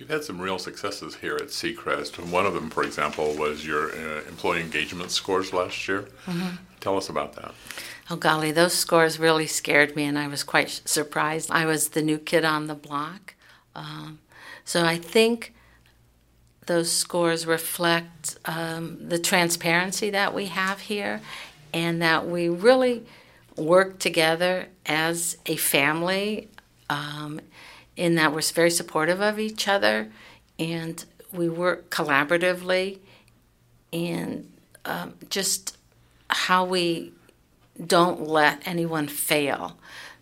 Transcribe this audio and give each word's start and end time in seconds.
You've 0.00 0.08
had 0.08 0.24
some 0.24 0.40
real 0.40 0.58
successes 0.58 1.16
here 1.16 1.36
at 1.36 1.48
Seacrest. 1.48 2.18
And 2.18 2.32
one 2.32 2.46
of 2.46 2.54
them, 2.54 2.70
for 2.70 2.82
example, 2.82 3.34
was 3.34 3.66
your 3.66 3.92
uh, 3.92 4.22
employee 4.26 4.62
engagement 4.62 5.10
scores 5.10 5.52
last 5.52 5.86
year. 5.86 6.08
Mm-hmm. 6.24 6.56
Tell 6.80 6.96
us 6.96 7.10
about 7.10 7.34
that. 7.34 7.52
Oh, 8.08 8.16
golly, 8.16 8.50
those 8.50 8.72
scores 8.72 9.18
really 9.18 9.46
scared 9.46 9.94
me, 9.94 10.04
and 10.04 10.18
I 10.18 10.26
was 10.26 10.42
quite 10.42 10.70
surprised. 10.86 11.50
I 11.50 11.66
was 11.66 11.90
the 11.90 12.00
new 12.00 12.16
kid 12.16 12.46
on 12.46 12.66
the 12.66 12.74
block. 12.74 13.34
Um, 13.74 14.20
so 14.64 14.86
I 14.86 14.96
think 14.96 15.52
those 16.64 16.90
scores 16.90 17.44
reflect 17.44 18.38
um, 18.46 19.06
the 19.06 19.18
transparency 19.18 20.08
that 20.08 20.32
we 20.32 20.46
have 20.46 20.80
here 20.80 21.20
and 21.74 22.00
that 22.00 22.26
we 22.26 22.48
really 22.48 23.04
work 23.54 23.98
together 23.98 24.68
as 24.86 25.36
a 25.44 25.56
family 25.56 26.48
um, 26.88 27.42
in 27.96 28.14
that 28.14 28.32
we're 28.32 28.40
very 28.40 28.70
supportive 28.70 29.20
of 29.20 29.38
each 29.38 29.68
other 29.68 30.10
and 30.58 31.04
we 31.32 31.48
work 31.48 31.90
collaboratively 31.90 32.98
and 33.92 34.50
um, 34.84 35.14
just 35.28 35.76
how 36.28 36.64
we 36.64 37.12
don't 37.84 38.26
let 38.26 38.66
anyone 38.66 39.08
fail. 39.08 39.78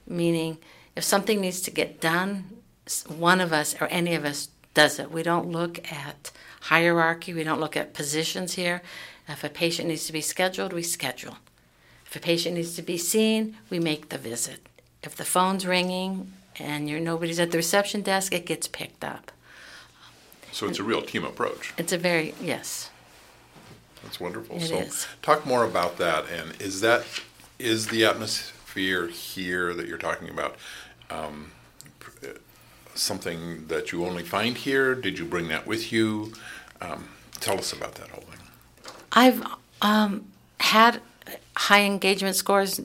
Meaning, 0.06 0.58
if 0.96 1.04
something 1.04 1.40
needs 1.40 1.60
to 1.62 1.70
get 1.70 2.00
done, 2.00 2.44
one 3.06 3.40
of 3.40 3.52
us 3.52 3.74
or 3.80 3.86
any 3.88 4.14
of 4.14 4.24
us 4.24 4.48
does 4.74 4.98
it. 4.98 5.10
We 5.10 5.22
don't 5.22 5.50
look 5.50 5.90
at 5.92 6.30
hierarchy, 6.62 7.34
we 7.34 7.44
don't 7.44 7.60
look 7.60 7.76
at 7.76 7.94
positions 7.94 8.54
here. 8.54 8.82
If 9.28 9.44
a 9.44 9.48
patient 9.48 9.88
needs 9.88 10.06
to 10.06 10.12
be 10.12 10.20
scheduled, 10.20 10.72
we 10.72 10.82
schedule. 10.82 11.36
If 12.06 12.16
a 12.16 12.20
patient 12.20 12.54
needs 12.56 12.74
to 12.76 12.82
be 12.82 12.96
seen, 12.96 13.56
we 13.68 13.78
make 13.78 14.08
the 14.08 14.16
visit. 14.16 14.66
If 15.02 15.16
the 15.16 15.24
phone's 15.24 15.66
ringing 15.66 16.32
and 16.60 16.88
you're 16.88 17.00
nobody's 17.00 17.40
at 17.40 17.50
the 17.50 17.58
reception 17.58 18.02
desk, 18.02 18.34
it 18.34 18.46
gets 18.46 18.68
picked 18.68 19.04
up. 19.04 19.32
So 20.52 20.66
it's 20.66 20.78
a 20.78 20.82
real 20.82 21.02
team 21.02 21.24
approach. 21.24 21.72
It's 21.78 21.92
a 21.92 21.98
very 21.98 22.34
yes. 22.40 22.90
That's 24.02 24.18
wonderful. 24.18 24.56
It 24.56 24.68
so 24.68 24.78
is. 24.78 25.06
talk 25.22 25.46
more 25.46 25.64
about 25.64 25.98
that. 25.98 26.24
And 26.30 26.60
is 26.60 26.80
that 26.80 27.04
is 27.58 27.88
the 27.88 28.04
atmosphere 28.04 29.08
here 29.08 29.74
that 29.74 29.86
you're 29.86 29.98
talking 29.98 30.28
about 30.28 30.56
um, 31.10 31.50
something 32.94 33.66
that 33.68 33.92
you 33.92 34.04
only 34.04 34.22
find 34.22 34.56
here? 34.56 34.94
Did 34.94 35.18
you 35.18 35.24
bring 35.24 35.48
that 35.48 35.66
with 35.66 35.92
you? 35.92 36.32
Um, 36.80 37.08
tell 37.40 37.58
us 37.58 37.72
about 37.72 37.94
that 37.96 38.08
whole 38.10 38.22
thing. 38.22 38.40
I've 39.12 39.44
um, 39.82 40.26
had 40.60 41.00
high 41.56 41.82
engagement 41.82 42.36
scores 42.36 42.80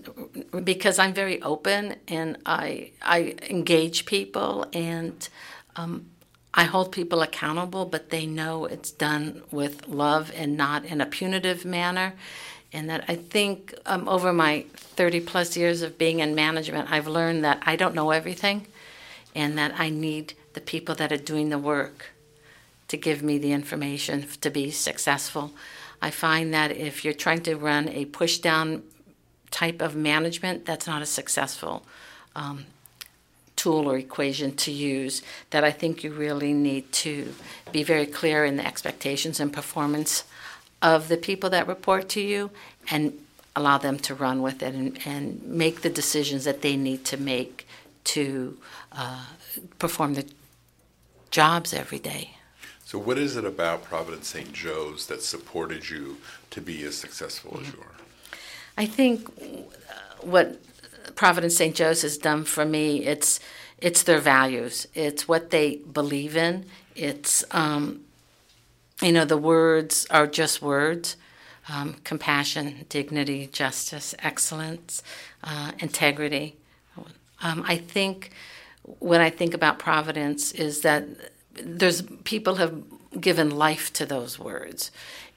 because 0.63 0.99
I'm 0.99 1.13
very 1.13 1.41
open 1.41 1.95
and 2.07 2.37
I 2.45 2.91
I 3.01 3.35
engage 3.49 4.05
people 4.05 4.65
and 4.73 5.27
um, 5.75 6.05
I 6.53 6.65
hold 6.65 6.91
people 6.91 7.21
accountable, 7.21 7.85
but 7.85 8.11
they 8.11 8.25
know 8.25 8.65
it's 8.65 8.91
done 8.91 9.41
with 9.51 9.87
love 9.87 10.31
and 10.35 10.55
not 10.55 10.85
in 10.85 11.01
a 11.01 11.05
punitive 11.05 11.65
manner. 11.65 12.13
And 12.71 12.89
that 12.89 13.05
I 13.07 13.15
think 13.15 13.73
um, 13.85 14.07
over 14.07 14.31
my 14.33 14.65
30 14.75 15.21
plus 15.21 15.57
years 15.57 15.81
of 15.81 15.97
being 15.97 16.19
in 16.19 16.35
management, 16.35 16.91
I've 16.91 17.07
learned 17.07 17.43
that 17.43 17.61
I 17.63 17.75
don't 17.75 17.95
know 17.95 18.11
everything 18.11 18.67
and 19.35 19.57
that 19.57 19.79
I 19.79 19.89
need 19.89 20.33
the 20.53 20.61
people 20.61 20.93
that 20.95 21.11
are 21.11 21.17
doing 21.17 21.49
the 21.49 21.57
work 21.57 22.11
to 22.87 22.97
give 22.97 23.23
me 23.23 23.39
the 23.39 23.51
information 23.51 24.27
to 24.41 24.49
be 24.49 24.69
successful. 24.69 25.51
I 26.03 26.11
find 26.11 26.53
that 26.53 26.75
if 26.75 27.05
you're 27.05 27.13
trying 27.13 27.43
to 27.43 27.55
run 27.55 27.87
a 27.87 28.03
push 28.03 28.39
down 28.39 28.83
type 29.51 29.81
of 29.81 29.95
management, 29.95 30.65
that's 30.65 30.85
not 30.85 31.01
a 31.01 31.05
successful 31.05 31.85
um, 32.35 32.65
tool 33.55 33.89
or 33.89 33.97
equation 33.97 34.53
to 34.57 34.71
use. 34.71 35.21
That 35.51 35.63
I 35.63 35.71
think 35.71 36.03
you 36.03 36.11
really 36.11 36.51
need 36.51 36.91
to 37.03 37.33
be 37.71 37.83
very 37.83 38.05
clear 38.05 38.43
in 38.43 38.57
the 38.57 38.67
expectations 38.67 39.39
and 39.39 39.53
performance 39.53 40.25
of 40.81 41.07
the 41.07 41.15
people 41.15 41.49
that 41.51 41.69
report 41.69 42.09
to 42.09 42.21
you 42.21 42.51
and 42.91 43.13
allow 43.55 43.77
them 43.77 43.97
to 43.99 44.13
run 44.13 44.41
with 44.41 44.61
it 44.61 44.75
and, 44.75 44.99
and 45.05 45.41
make 45.45 45.83
the 45.83 45.89
decisions 45.89 46.43
that 46.43 46.61
they 46.61 46.75
need 46.75 47.05
to 47.05 47.15
make 47.15 47.65
to 48.03 48.57
uh, 48.91 49.27
perform 49.79 50.15
the 50.15 50.25
jobs 51.31 51.73
every 51.73 51.99
day. 51.99 52.31
So, 52.85 52.99
what 52.99 53.17
is 53.17 53.37
it 53.37 53.45
about 53.45 53.83
Providence 53.83 54.27
St. 54.27 54.51
Joe's 54.51 55.07
that 55.07 55.23
supported 55.23 55.89
you 55.89 56.17
to 56.51 56.61
be 56.61 56.83
as 56.83 56.97
successful 56.97 57.59
as 57.61 57.67
you 57.67 57.79
are? 57.79 58.37
I 58.77 58.85
think 58.85 59.29
what 60.21 60.59
Providence 61.15 61.55
St. 61.55 61.75
Joe's 61.75 62.01
has 62.01 62.17
done 62.17 62.43
for 62.43 62.65
me, 62.65 63.05
it's 63.05 63.39
it's 63.77 64.03
their 64.03 64.19
values. 64.19 64.87
It's 64.93 65.27
what 65.27 65.49
they 65.49 65.77
believe 65.77 66.37
in. 66.37 66.65
It's 66.95 67.43
um, 67.51 68.01
you 69.01 69.11
know 69.11 69.25
the 69.25 69.37
words 69.37 70.07
are 70.09 70.27
just 70.27 70.61
words. 70.61 71.17
Um, 71.69 71.95
compassion, 72.03 72.85
dignity, 72.89 73.47
justice, 73.47 74.13
excellence, 74.19 75.01
uh, 75.45 75.71
integrity. 75.79 76.57
Um, 77.41 77.63
I 77.65 77.77
think 77.77 78.31
when 78.99 79.21
I 79.21 79.29
think 79.29 79.53
about 79.53 79.79
Providence 79.79 80.51
is 80.51 80.81
that 80.81 81.05
there's 81.53 82.01
people 82.23 82.55
have 82.55 82.83
given 83.19 83.49
life 83.49 83.91
to 83.93 84.05
those 84.05 84.39
words. 84.39 84.91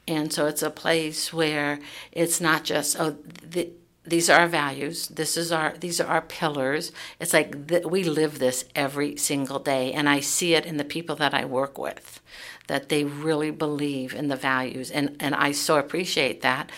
And 0.09 0.33
so 0.33 0.47
it's 0.47 0.63
a 0.63 0.71
place 0.71 1.33
where 1.33 1.81
it's 2.13 2.41
not 2.41 2.65
just, 2.65 2.97
oh, 2.99 3.17
the, 3.43 3.71
these 4.07 4.31
are 4.31 4.41
our 4.41 4.47
values. 4.47 5.09
This 5.09 5.37
is 5.37 5.51
our 5.51 5.75
these 5.79 6.01
are 6.01 6.07
our 6.07 6.21
pillars. 6.21 6.93
It's 7.19 7.33
like 7.33 7.67
th- 7.67 7.85
we 7.85 8.05
live 8.05 8.39
this 8.39 8.65
every 8.77 9.17
single 9.17 9.59
day, 9.59 9.93
and 9.93 10.09
I 10.09 10.21
see 10.21 10.55
it 10.55 10.65
in 10.65 10.77
the 10.77 10.85
people 10.85 11.17
that 11.17 11.35
I 11.35 11.45
work 11.45 11.77
with, 11.77 12.21
that 12.69 12.89
they 12.89 13.05
really 13.05 13.51
believe 13.51 14.15
in 14.15 14.29
the 14.29 14.37
values, 14.37 14.93
and 14.93 15.17
and 15.19 15.35
I 15.35 15.51
so 15.53 15.77
appreciate 15.77 16.41
that. 16.43 16.71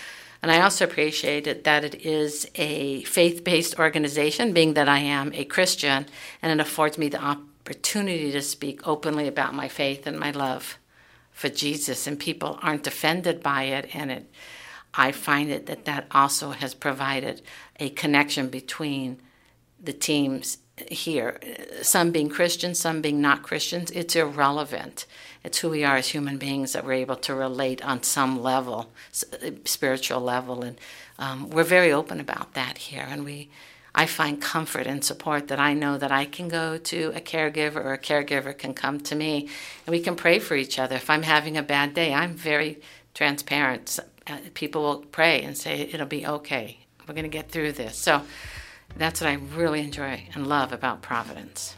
And 0.42 0.52
I 0.52 0.60
also 0.62 0.84
appreciate 0.84 1.46
it 1.46 1.64
that 1.64 1.84
it 1.84 1.96
is 1.96 2.48
a 2.54 3.02
faith 3.02 3.44
based 3.44 3.78
organization, 3.78 4.52
being 4.52 4.74
that 4.74 4.88
I 4.88 5.00
am 5.00 5.32
a 5.34 5.44
Christian, 5.44 6.06
and 6.40 6.58
it 6.58 6.66
affords 6.66 6.96
me 6.96 7.08
the 7.10 7.18
opportunity 7.68 8.32
to 8.32 8.40
speak 8.40 8.88
openly 8.88 9.28
about 9.28 9.52
my 9.52 9.68
faith 9.68 10.06
and 10.06 10.18
my 10.18 10.30
love 10.30 10.78
for 11.30 11.50
Jesus, 11.50 12.06
and 12.06 12.18
people 12.18 12.58
aren't 12.62 12.86
offended 12.86 13.42
by 13.42 13.64
it. 13.64 13.94
And 13.94 14.10
it, 14.10 14.30
I 14.94 15.12
find 15.12 15.50
it 15.50 15.66
that 15.66 15.84
that 15.84 16.06
also 16.10 16.52
has 16.52 16.72
provided 16.72 17.42
a 17.78 17.90
connection 17.90 18.48
between 18.48 19.20
the 19.78 19.92
teams 19.92 20.58
here. 20.90 21.38
Some 21.82 22.10
being 22.10 22.30
Christians, 22.30 22.78
some 22.78 23.02
being 23.02 23.20
not 23.20 23.42
Christians. 23.42 23.90
It's 23.90 24.16
irrelevant. 24.16 25.04
It's 25.44 25.58
who 25.58 25.68
we 25.68 25.84
are 25.84 25.96
as 25.96 26.08
human 26.08 26.38
beings 26.38 26.72
that 26.72 26.86
we're 26.86 26.94
able 26.94 27.16
to 27.16 27.34
relate 27.34 27.84
on 27.84 28.02
some 28.02 28.42
level, 28.42 28.90
spiritual 29.66 30.22
level, 30.22 30.62
and 30.62 30.80
um, 31.18 31.50
we're 31.50 31.64
very 31.64 31.92
open 31.92 32.18
about 32.18 32.54
that 32.54 32.78
here. 32.78 33.06
And 33.06 33.26
we 33.26 33.50
I 33.94 34.06
find 34.06 34.40
comfort 34.40 34.86
and 34.86 35.04
support 35.04 35.48
that 35.48 35.58
I 35.58 35.74
know 35.74 35.98
that 35.98 36.12
I 36.12 36.24
can 36.24 36.48
go 36.48 36.78
to 36.78 37.12
a 37.14 37.20
caregiver 37.20 37.76
or 37.76 37.92
a 37.92 37.98
caregiver 37.98 38.56
can 38.56 38.74
come 38.74 39.00
to 39.00 39.14
me 39.14 39.48
and 39.86 39.92
we 39.92 40.00
can 40.00 40.14
pray 40.14 40.38
for 40.38 40.54
each 40.54 40.78
other. 40.78 40.96
If 40.96 41.10
I'm 41.10 41.22
having 41.22 41.56
a 41.56 41.62
bad 41.62 41.94
day, 41.94 42.14
I'm 42.14 42.34
very 42.34 42.80
transparent. 43.14 43.98
Uh, 44.26 44.38
people 44.54 44.82
will 44.82 45.00
pray 45.00 45.42
and 45.42 45.56
say, 45.56 45.80
it'll 45.92 46.06
be 46.06 46.26
okay. 46.26 46.78
We're 47.06 47.14
going 47.14 47.24
to 47.24 47.30
get 47.30 47.50
through 47.50 47.72
this. 47.72 47.96
So 47.96 48.22
that's 48.96 49.20
what 49.20 49.30
I 49.30 49.34
really 49.34 49.80
enjoy 49.80 50.24
and 50.34 50.46
love 50.46 50.72
about 50.72 51.02
Providence. 51.02 51.74